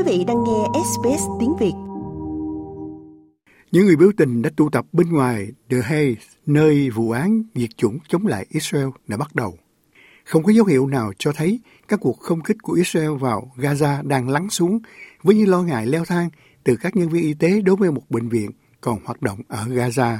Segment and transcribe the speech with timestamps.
[0.00, 1.72] quý vị đang nghe SBS tiếng Việt.
[3.72, 6.14] Những người biểu tình đã tụ tập bên ngoài The Hague,
[6.46, 9.58] nơi vụ án diệt chủng chống lại Israel đã bắt đầu.
[10.24, 14.08] Không có dấu hiệu nào cho thấy các cuộc không kích của Israel vào Gaza
[14.08, 14.78] đang lắng xuống
[15.22, 16.30] với những lo ngại leo thang
[16.64, 19.64] từ các nhân viên y tế đối với một bệnh viện còn hoạt động ở
[19.64, 20.18] Gaza.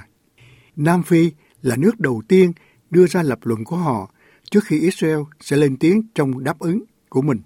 [0.77, 1.31] Nam Phi
[1.63, 2.53] là nước đầu tiên
[2.91, 4.11] đưa ra lập luận của họ
[4.51, 7.39] trước khi Israel sẽ lên tiếng trong đáp ứng của mình.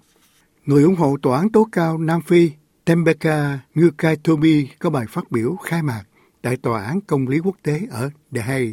[0.65, 2.51] Người ủng hộ tòa án tố cao Nam Phi
[2.85, 6.03] Tembeka Ngukaitobi có bài phát biểu khai mạc
[6.41, 8.71] tại Tòa án Công lý Quốc tế ở The Hague.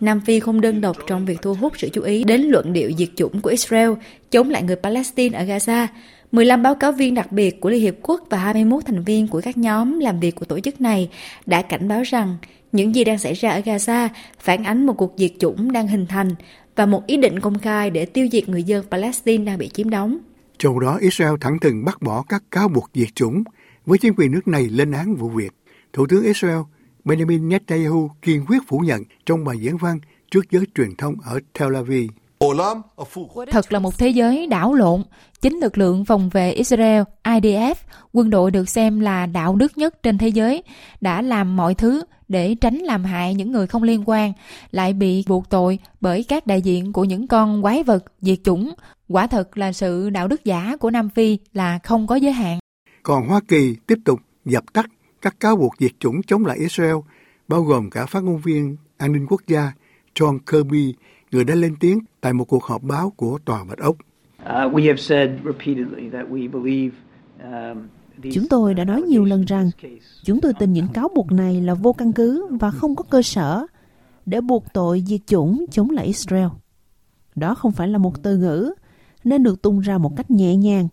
[0.00, 2.90] Nam Phi không đơn độc trong việc thu hút sự chú ý đến luận điệu
[2.98, 3.90] diệt chủng của Israel
[4.30, 5.86] chống lại người Palestine ở Gaza.
[6.32, 9.40] 15 báo cáo viên đặc biệt của Liên Hiệp Quốc và 21 thành viên của
[9.40, 11.10] các nhóm làm việc của tổ chức này
[11.46, 12.36] đã cảnh báo rằng
[12.72, 14.08] những gì đang xảy ra ở Gaza
[14.38, 16.34] phản ánh một cuộc diệt chủng đang hình thành
[16.76, 19.90] và một ý định công khai để tiêu diệt người dân Palestine đang bị chiếm
[19.90, 20.18] đóng.
[20.58, 23.42] Trong đó, Israel thẳng thừng bác bỏ các cáo buộc diệt chủng
[23.86, 25.52] với chính quyền nước này lên án vụ việc.
[25.92, 26.60] Thủ tướng Israel
[27.04, 29.98] Benjamin Netanyahu kiên quyết phủ nhận trong bài diễn văn
[30.30, 32.10] trước giới truyền thông ở Tel Aviv.
[33.50, 35.02] Thật là một thế giới đảo lộn.
[35.40, 37.74] Chính lực lượng phòng vệ Israel, IDF,
[38.12, 40.62] quân đội được xem là đạo đức nhất trên thế giới,
[41.00, 44.32] đã làm mọi thứ để tránh làm hại những người không liên quan,
[44.70, 48.74] lại bị buộc tội bởi các đại diện của những con quái vật diệt chủng.
[49.08, 52.58] Quả thật là sự đạo đức giả của Nam Phi là không có giới hạn.
[53.02, 54.86] Còn Hoa Kỳ tiếp tục dập tắt
[55.22, 56.96] các cáo buộc diệt chủng chống lại Israel,
[57.48, 59.72] bao gồm cả phát ngôn viên an ninh quốc gia
[60.14, 60.94] John Kirby,
[61.32, 63.96] người đã lên tiếng tại một cuộc họp báo của Tòa Bạch Ốc.
[68.32, 69.70] Chúng tôi đã nói nhiều lần rằng,
[70.24, 73.22] chúng tôi tin những cáo buộc này là vô căn cứ và không có cơ
[73.22, 73.66] sở
[74.26, 76.48] để buộc tội diệt chủng chống lại Israel.
[77.34, 78.74] Đó không phải là một từ ngữ
[79.24, 80.88] nên được tung ra một cách nhẹ nhàng,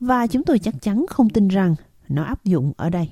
[0.00, 1.74] và chúng tôi chắc chắn không tin rằng
[2.08, 3.10] nó áp dụng ở đây.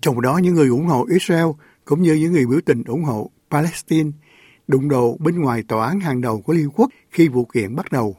[0.00, 1.46] Trong đó, những người ủng hộ Israel
[1.84, 4.10] cũng như những người biểu tình ủng hộ Palestine
[4.68, 7.92] đụng độ bên ngoài tòa án hàng đầu của Liên Quốc khi vụ kiện bắt
[7.92, 8.16] đầu.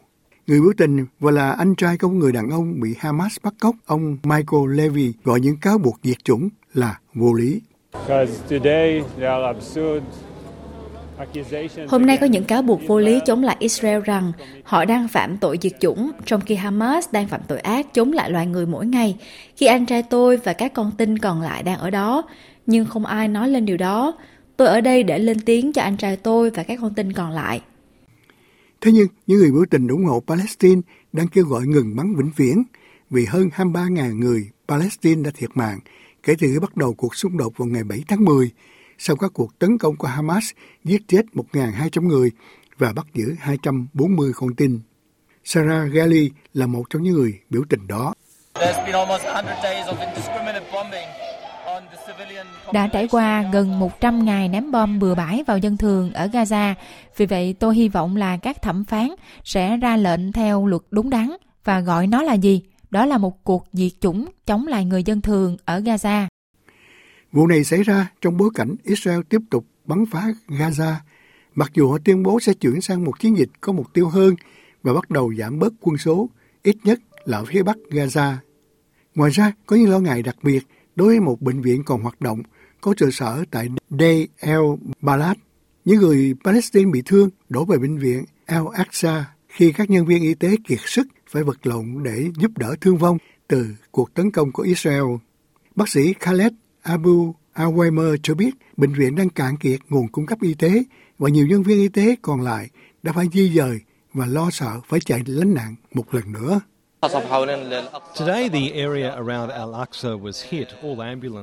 [0.48, 3.76] Người biểu tình và là anh trai của người đàn ông bị Hamas bắt cóc,
[3.86, 7.62] ông Michael Levy gọi những cáo buộc diệt chủng là vô lý.
[11.88, 14.32] Hôm nay có những cáo buộc vô lý chống lại Israel rằng
[14.64, 18.30] họ đang phạm tội diệt chủng, trong khi Hamas đang phạm tội ác chống lại
[18.30, 19.18] loài người mỗi ngày,
[19.56, 22.24] khi anh trai tôi và các con tin còn lại đang ở đó.
[22.66, 24.18] Nhưng không ai nói lên điều đó.
[24.58, 27.32] Tôi ở đây để lên tiếng cho anh trai tôi và các con tin còn
[27.32, 27.62] lại.
[28.82, 30.82] Thế nhưng, những người biểu tình ủng hộ Palestine
[31.14, 32.64] đang kêu gọi ngừng bắn vĩnh viễn
[33.10, 35.80] vì hơn 23.000 người Palestine đã thiệt mạng
[36.24, 38.52] kể từ khi bắt đầu cuộc xung đột vào ngày 7 tháng 10
[38.98, 40.52] sau các cuộc tấn công của Hamas
[40.84, 42.32] giết chết 1.200 người
[42.78, 44.80] và bắt giữ 240 con tin.
[45.44, 48.14] Sarah Gali là một trong những người biểu tình đó.
[52.74, 56.74] Đã trải qua gần 100 ngày ném bom bừa bãi vào dân thường ở Gaza.
[57.18, 59.10] Vì vậy tôi hy vọng là các thẩm phán
[59.44, 61.32] sẽ ra lệnh theo luật đúng đắn
[61.64, 62.62] và gọi nó là gì?
[62.90, 66.28] Đó là một cuộc diệt chủng chống lại người dân thường ở Gaza.
[67.32, 70.94] Vụ này xảy ra trong bối cảnh Israel tiếp tục bắn phá Gaza,
[71.56, 74.36] mặc dù họ tuyên bố sẽ chuyển sang một chiến dịch có mục tiêu hơn
[74.84, 76.30] và bắt đầu giảm bớt quân số,
[76.64, 78.34] ít nhất là ở phía bắc Gaza.
[79.16, 80.64] Ngoài ra, có những lo ngại đặc biệt
[80.98, 82.44] đối với một bệnh viện còn hoạt động,
[82.82, 83.70] có trụ sở tại
[84.00, 84.60] Day el
[85.02, 85.38] Balad.
[85.86, 90.22] Những người Palestine bị thương đổ về bệnh viện El Aqsa khi các nhân viên
[90.22, 94.32] y tế kiệt sức phải vật lộn để giúp đỡ thương vong từ cuộc tấn
[94.32, 95.04] công của Israel.
[95.76, 100.38] Bác sĩ Khaled Abu Awaimer cho biết bệnh viện đang cạn kiệt nguồn cung cấp
[100.42, 100.84] y tế
[101.18, 102.70] và nhiều nhân viên y tế còn lại
[103.04, 103.80] đã phải di dời
[104.14, 106.60] và lo sợ phải chạy lánh nạn một lần nữa.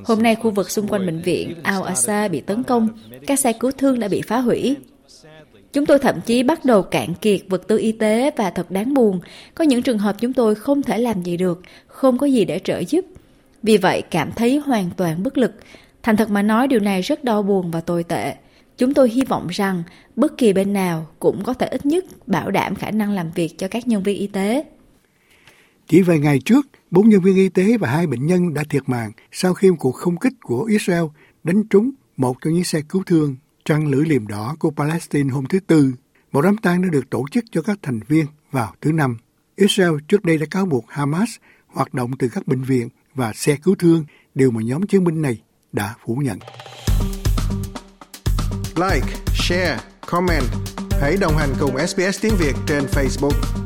[0.05, 2.87] Hôm nay khu vực xung quanh bệnh viện Al-Aqsa bị tấn công,
[3.27, 4.75] các xe cứu thương đã bị phá hủy.
[5.73, 8.93] Chúng tôi thậm chí bắt đầu cạn kiệt vật tư y tế và thật đáng
[8.93, 9.19] buồn,
[9.55, 12.59] có những trường hợp chúng tôi không thể làm gì được, không có gì để
[12.63, 13.05] trợ giúp.
[13.63, 15.51] Vì vậy cảm thấy hoàn toàn bất lực.
[16.03, 18.35] Thành thật mà nói điều này rất đau buồn và tồi tệ.
[18.77, 19.83] Chúng tôi hy vọng rằng
[20.15, 23.57] bất kỳ bên nào cũng có thể ít nhất bảo đảm khả năng làm việc
[23.57, 24.63] cho các nhân viên y tế.
[25.87, 28.89] Chỉ vài ngày trước, bốn nhân viên y tế và hai bệnh nhân đã thiệt
[28.89, 31.03] mạng sau khi một cuộc không kích của Israel
[31.43, 33.35] đánh trúng một trong những xe cứu thương
[33.65, 35.93] trăng lưỡi liềm đỏ của Palestine hôm thứ Tư.
[36.31, 39.17] Một đám tang đã được tổ chức cho các thành viên vào thứ Năm.
[39.55, 41.29] Israel trước đây đã cáo buộc Hamas
[41.67, 44.05] hoạt động từ các bệnh viện và xe cứu thương,
[44.35, 45.41] điều mà nhóm chiến binh này
[45.71, 46.39] đã phủ nhận.
[48.75, 50.43] Like, share, comment.
[51.01, 53.64] Hãy đồng hành cùng SBS tiếng Việt trên Facebook.